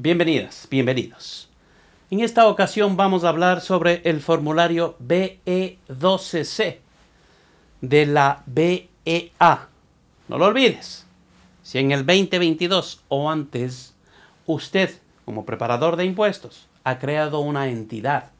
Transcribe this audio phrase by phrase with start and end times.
[0.00, 1.48] Bienvenidas, bienvenidos.
[2.08, 6.76] En esta ocasión vamos a hablar sobre el formulario BE12C
[7.80, 9.68] de la BEA.
[10.28, 11.04] No lo olvides.
[11.64, 13.96] Si en el 2022 o antes
[14.46, 18.30] usted, como preparador de impuestos, ha creado una entidad,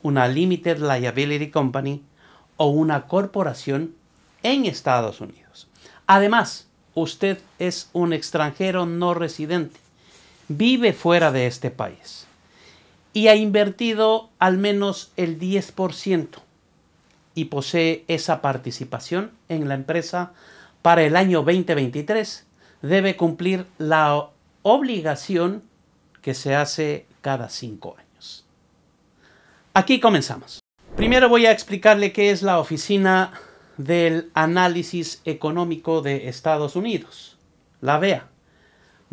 [0.00, 2.02] una Limited Liability Company
[2.56, 3.94] o una corporación
[4.42, 5.68] en Estados Unidos.
[6.06, 9.83] Además, usted es un extranjero no residente
[10.48, 12.26] vive fuera de este país
[13.12, 16.28] y ha invertido al menos el 10%
[17.34, 20.32] y posee esa participación en la empresa
[20.82, 22.44] para el año 2023,
[22.82, 24.28] debe cumplir la
[24.62, 25.62] obligación
[26.20, 28.44] que se hace cada cinco años.
[29.72, 30.60] Aquí comenzamos.
[30.96, 33.32] Primero voy a explicarle qué es la Oficina
[33.76, 37.38] del Análisis Económico de Estados Unidos,
[37.80, 38.28] la BEA.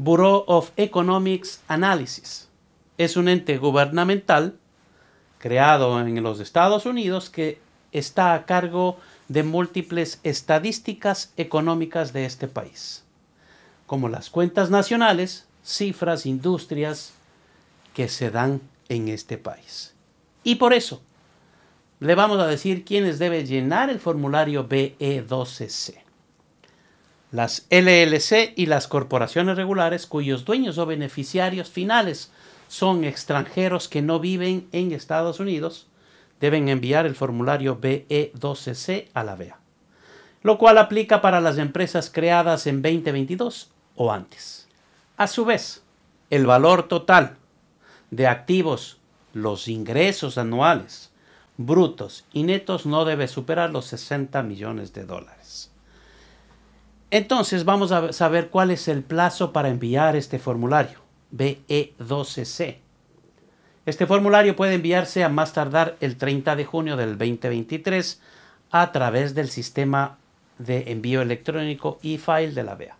[0.03, 2.49] Bureau of Economics Analysis.
[2.97, 4.57] Es un ente gubernamental
[5.37, 7.59] creado en los Estados Unidos que
[7.91, 13.03] está a cargo de múltiples estadísticas económicas de este país,
[13.85, 17.13] como las cuentas nacionales, cifras, industrias
[17.93, 18.59] que se dan
[18.89, 19.93] en este país.
[20.43, 21.03] Y por eso
[21.99, 26.10] le vamos a decir quiénes deben llenar el formulario BE12C
[27.31, 32.29] las LLC y las corporaciones regulares cuyos dueños o beneficiarios finales
[32.67, 35.87] son extranjeros que no viven en Estados Unidos
[36.41, 39.59] deben enviar el formulario BE12C a la BEA,
[40.41, 44.67] lo cual aplica para las empresas creadas en 2022 o antes.
[45.15, 45.83] A su vez,
[46.29, 47.37] el valor total
[48.09, 48.97] de activos,
[49.33, 51.11] los ingresos anuales,
[51.57, 55.70] brutos y netos no debe superar los 60 millones de dólares.
[57.11, 60.99] Entonces vamos a saber cuál es el plazo para enviar este formulario,
[61.35, 62.77] BE12C.
[63.85, 68.21] Este formulario puede enviarse a más tardar el 30 de junio del 2023
[68.71, 70.19] a través del sistema
[70.57, 72.95] de envío electrónico e-file de la BEA.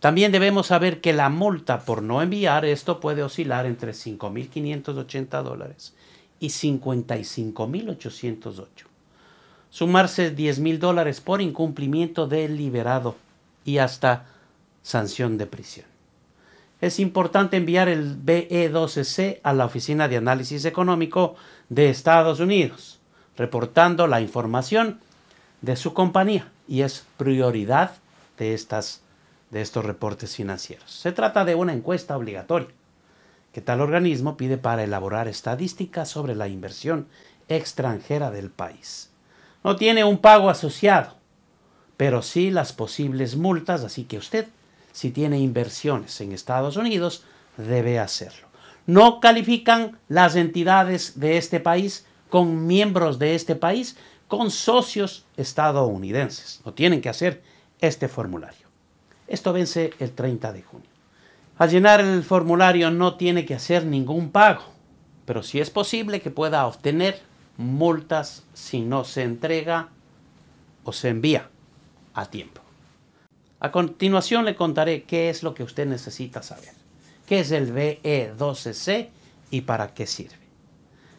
[0.00, 5.94] También debemos saber que la multa por no enviar esto puede oscilar entre 5.580 dólares
[6.40, 8.87] y 55.808
[9.70, 13.16] sumarse 10 mil dólares por incumplimiento deliberado
[13.64, 14.26] y hasta
[14.82, 15.86] sanción de prisión.
[16.80, 21.34] Es importante enviar el BE12C a la Oficina de Análisis Económico
[21.68, 23.00] de Estados Unidos,
[23.36, 25.00] reportando la información
[25.60, 27.92] de su compañía y es prioridad
[28.38, 29.02] de, estas,
[29.50, 30.90] de estos reportes financieros.
[30.90, 32.68] Se trata de una encuesta obligatoria
[33.52, 37.08] que tal organismo pide para elaborar estadísticas sobre la inversión
[37.48, 39.10] extranjera del país.
[39.64, 41.16] No tiene un pago asociado,
[41.96, 44.48] pero sí las posibles multas, así que usted,
[44.92, 47.24] si tiene inversiones en Estados Unidos,
[47.56, 48.48] debe hacerlo.
[48.86, 53.96] No califican las entidades de este país con miembros de este país,
[54.28, 56.60] con socios estadounidenses.
[56.64, 57.42] No tienen que hacer
[57.80, 58.68] este formulario.
[59.26, 60.88] Esto vence el 30 de junio.
[61.58, 64.62] Al llenar el formulario no tiene que hacer ningún pago,
[65.24, 67.20] pero sí es posible que pueda obtener
[67.58, 69.88] multas si no se entrega
[70.84, 71.50] o se envía
[72.14, 72.62] a tiempo.
[73.60, 76.72] A continuación le contaré qué es lo que usted necesita saber.
[77.26, 79.08] ¿Qué es el BE12C
[79.50, 80.38] y para qué sirve?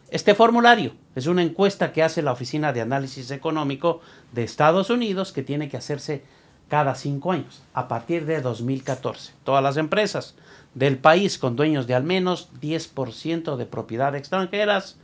[0.08, 4.00] Este formulario es una encuesta que hace la Oficina de Análisis Económico
[4.32, 6.24] de Estados Unidos que tiene que hacerse
[6.68, 9.34] cada cinco años, a partir de 2014.
[9.44, 10.36] Todas las empresas
[10.74, 14.96] del país con dueños de al menos 10% de propiedad extranjeras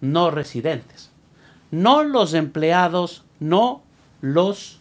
[0.00, 1.10] no residentes.
[1.70, 3.82] No los empleados, no
[4.20, 4.80] los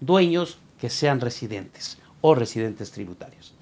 [0.00, 3.54] dueños que sean residentes o residentes tributarios.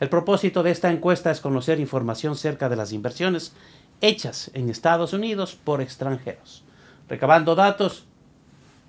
[0.00, 3.54] El propósito de esta encuesta es conocer información cerca de las inversiones
[4.00, 6.64] hechas en Estados Unidos por extranjeros,
[7.08, 8.04] recabando datos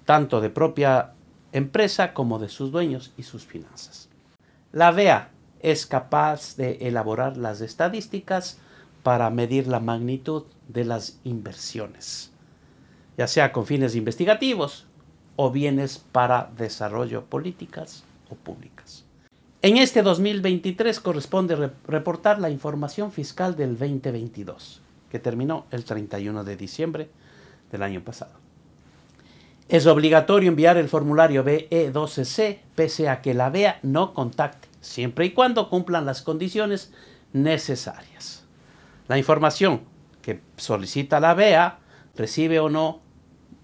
[0.06, 1.13] tanto de propia
[1.51, 4.09] empresa como de sus dueños y sus finanzas.
[4.73, 5.29] La VEA
[5.61, 8.59] es capaz de elaborar las estadísticas
[9.07, 12.30] para medir la magnitud de las inversiones,
[13.18, 14.86] ya sea con fines investigativos
[15.38, 19.06] o bienes para desarrollo políticas o públicas.
[19.62, 26.57] En este 2023 corresponde reportar la información fiscal del 2022, que terminó el 31 de
[26.57, 27.09] diciembre
[27.71, 28.33] del año pasado.
[29.69, 35.31] Es obligatorio enviar el formulario BE12C pese a que la BEA no contacte, siempre y
[35.31, 36.92] cuando cumplan las condiciones
[37.31, 38.44] necesarias.
[39.07, 39.81] La información
[40.21, 41.80] que solicita la BEA
[42.15, 43.01] recibe o no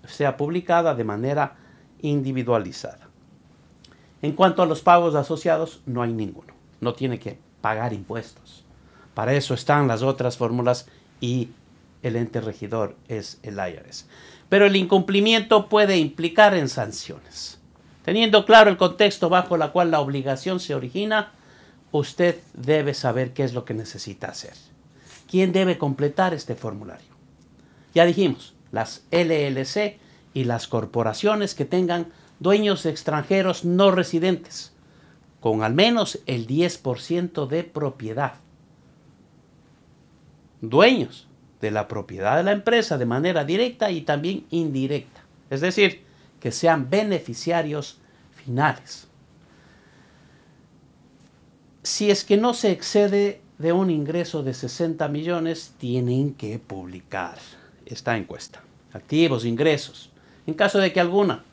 [0.07, 1.55] sea publicada de manera
[2.01, 3.09] individualizada.
[4.21, 6.53] En cuanto a los pagos asociados, no hay ninguno.
[6.79, 8.63] No tiene que pagar impuestos.
[9.13, 10.87] Para eso están las otras fórmulas
[11.19, 11.49] y
[12.01, 14.07] el ente regidor es el IRS.
[14.49, 17.59] Pero el incumplimiento puede implicar en sanciones.
[18.03, 21.31] Teniendo claro el contexto bajo el cual la obligación se origina,
[21.91, 24.53] usted debe saber qué es lo que necesita hacer.
[25.33, 27.07] ¿Quién debe completar este formulario?
[27.95, 29.97] Ya dijimos, las LLC
[30.35, 34.73] y las corporaciones que tengan dueños extranjeros no residentes,
[35.39, 38.33] con al menos el 10% de propiedad.
[40.61, 41.27] Dueños
[41.61, 45.23] de la propiedad de la empresa de manera directa y también indirecta.
[45.49, 46.03] Es decir,
[46.39, 47.97] que sean beneficiarios
[48.33, 49.07] finales.
[51.81, 57.37] Si es que no se excede de un ingreso de 60 millones, tienen que publicar
[57.85, 58.61] esta encuesta.
[58.91, 60.11] Activos, ingresos.
[60.45, 61.45] En caso de que alguna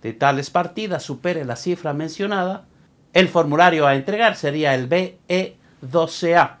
[0.00, 2.66] de tales partidas supere la cifra mencionada,
[3.12, 6.58] el formulario a entregar sería el BE12A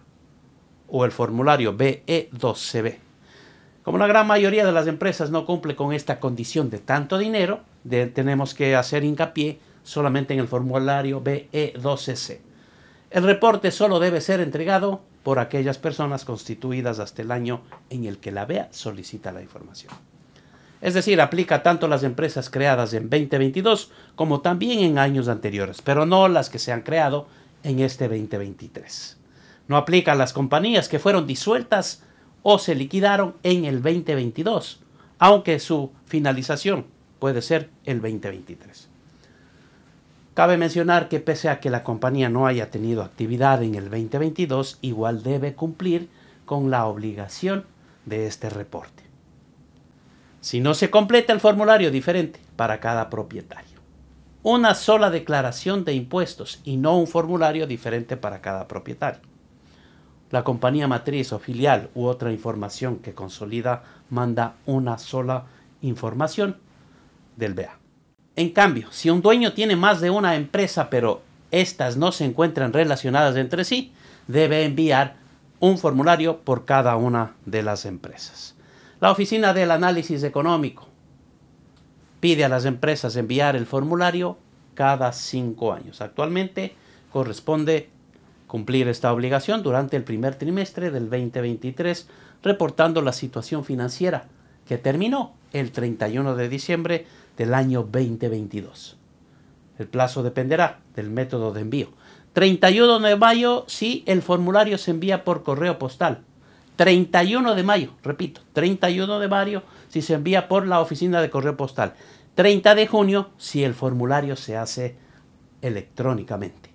[0.88, 2.96] o el formulario BE12B.
[3.84, 7.60] Como la gran mayoría de las empresas no cumple con esta condición de tanto dinero,
[7.88, 12.45] tenemos que hacer hincapié solamente en el formulario BE12C.
[13.10, 18.18] El reporte solo debe ser entregado por aquellas personas constituidas hasta el año en el
[18.18, 19.92] que la BEA solicita la información.
[20.80, 26.04] Es decir, aplica tanto las empresas creadas en 2022 como también en años anteriores, pero
[26.04, 27.26] no las que se han creado
[27.62, 29.16] en este 2023.
[29.68, 32.02] No aplica a las compañías que fueron disueltas
[32.42, 34.80] o se liquidaron en el 2022,
[35.18, 36.86] aunque su finalización
[37.18, 38.95] puede ser el 2023.
[40.36, 44.78] Cabe mencionar que pese a que la compañía no haya tenido actividad en el 2022,
[44.82, 46.08] igual debe cumplir
[46.44, 47.64] con la obligación
[48.04, 49.06] de este reporte
[50.46, 53.80] si no se completa el formulario diferente para cada propietario.
[54.44, 59.22] Una sola declaración de impuestos y no un formulario diferente para cada propietario.
[60.30, 65.46] La compañía matriz o filial u otra información que consolida manda una sola
[65.82, 66.58] información
[67.34, 67.85] del BEA.
[68.36, 72.72] En cambio, si un dueño tiene más de una empresa pero estas no se encuentran
[72.72, 73.92] relacionadas entre sí,
[74.28, 75.16] debe enviar
[75.58, 78.54] un formulario por cada una de las empresas.
[79.00, 80.86] La Oficina del Análisis Económico
[82.20, 84.36] pide a las empresas enviar el formulario
[84.74, 86.00] cada cinco años.
[86.00, 86.74] Actualmente
[87.10, 87.88] corresponde
[88.46, 92.08] cumplir esta obligación durante el primer trimestre del 2023,
[92.42, 94.26] reportando la situación financiera
[94.66, 97.06] que terminó el 31 de diciembre
[97.36, 98.96] del año 2022.
[99.78, 101.88] El plazo dependerá del método de envío.
[102.32, 106.22] 31 de mayo si el formulario se envía por correo postal
[106.76, 111.56] 31 de mayo, repito, 31 de mayo si se envía por la oficina de correo
[111.56, 111.94] postal.
[112.34, 114.96] 30 de junio si el formulario se hace
[115.62, 116.70] electrónicamente.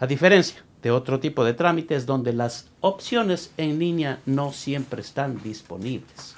[0.00, 5.42] A diferencia de otro tipo de trámites donde las opciones en línea no siempre están
[5.42, 6.34] disponibles.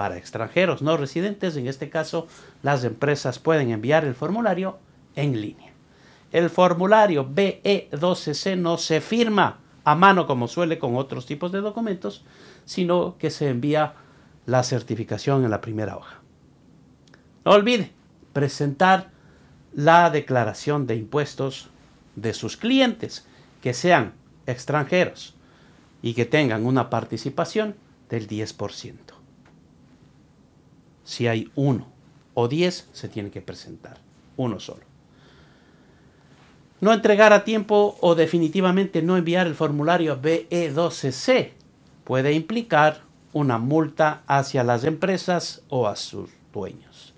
[0.00, 2.26] Para extranjeros no residentes, en este caso,
[2.62, 4.78] las empresas pueden enviar el formulario
[5.14, 5.74] en línea.
[6.32, 12.24] El formulario BE12C no se firma a mano como suele con otros tipos de documentos,
[12.64, 13.92] sino que se envía
[14.46, 16.22] la certificación en la primera hoja.
[17.44, 17.92] No olvide
[18.32, 19.10] presentar
[19.74, 21.68] la declaración de impuestos
[22.16, 23.26] de sus clientes
[23.60, 24.14] que sean
[24.46, 25.34] extranjeros
[26.00, 27.74] y que tengan una participación
[28.08, 29.19] del 10%.
[31.10, 31.88] Si hay uno
[32.34, 33.96] o 10, se tiene que presentar
[34.36, 34.82] uno solo.
[36.80, 41.50] No entregar a tiempo o definitivamente no enviar el formulario BE12C
[42.04, 43.00] puede implicar
[43.32, 47.12] una multa hacia las empresas o a sus dueños.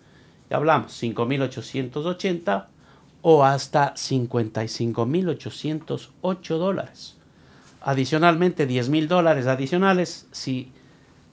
[0.48, 2.68] Ya hablamos, 5.880
[3.20, 7.18] o hasta 55.808 dólares.
[7.82, 10.72] Adicionalmente, 10.000 dólares adicionales si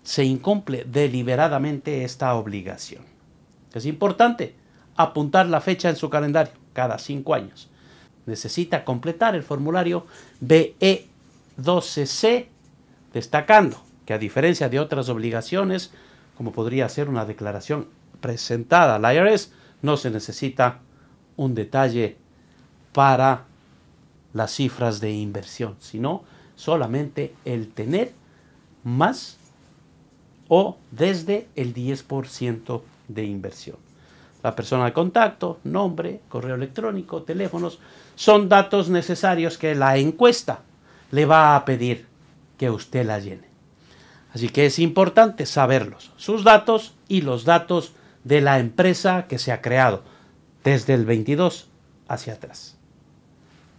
[0.03, 3.03] se incumple deliberadamente esta obligación.
[3.74, 4.56] Es importante
[4.96, 7.70] apuntar la fecha en su calendario cada cinco años
[8.29, 10.06] necesita completar el formulario
[10.41, 12.46] BE12C,
[13.12, 15.91] destacando que a diferencia de otras obligaciones,
[16.38, 17.89] como podría ser una declaración
[18.22, 19.51] presentada al IRS,
[19.82, 20.79] no se necesita
[21.36, 22.15] un detalle
[22.94, 23.44] para
[24.34, 26.24] las cifras de inversión, sino
[26.56, 28.13] solamente el tener
[28.84, 29.38] más
[30.50, 33.77] o desde el 10% de inversión.
[34.44, 37.79] La persona de contacto, nombre, correo electrónico, teléfonos,
[38.15, 40.62] son datos necesarios que la encuesta
[41.12, 42.08] le va a pedir
[42.58, 43.48] que usted la llene.
[44.34, 49.51] Así que es importante saberlos, sus datos y los datos de la empresa que se
[49.51, 50.03] ha creado
[50.63, 51.70] desde el 22
[52.08, 52.75] hacia atrás.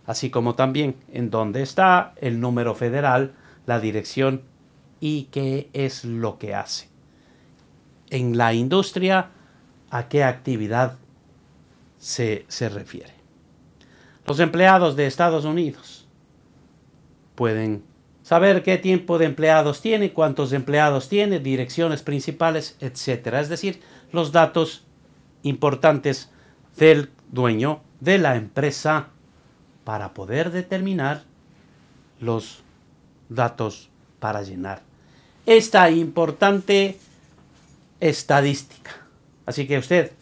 [0.06, 3.32] así como también en dónde está el número federal,
[3.66, 4.42] la dirección
[5.00, 6.88] y qué es lo que hace.
[8.10, 9.30] En la industria,
[9.90, 10.98] a qué actividad
[11.98, 13.14] se, se refiere.
[14.26, 16.06] Los empleados de Estados Unidos
[17.34, 17.82] pueden
[18.22, 23.34] saber qué tiempo de empleados tiene, cuántos empleados tiene, direcciones principales, etc.
[23.40, 23.80] Es decir,
[24.12, 24.84] los datos
[25.42, 26.30] importantes
[26.76, 29.08] del dueño de la empresa
[29.84, 31.24] para poder determinar
[32.20, 32.62] los
[33.28, 33.88] datos
[34.18, 34.89] para llenar
[35.50, 36.96] esta importante
[37.98, 38.92] estadística.
[39.46, 40.12] Así que usted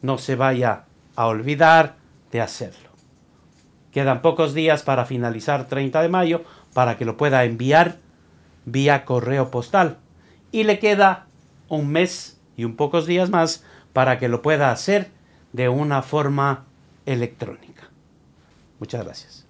[0.00, 1.96] no se vaya a olvidar
[2.32, 2.88] de hacerlo.
[3.92, 7.96] Quedan pocos días para finalizar 30 de mayo para que lo pueda enviar
[8.64, 9.98] vía correo postal.
[10.52, 11.26] Y le queda
[11.68, 15.10] un mes y un pocos días más para que lo pueda hacer
[15.52, 16.64] de una forma
[17.04, 17.90] electrónica.
[18.78, 19.47] Muchas gracias.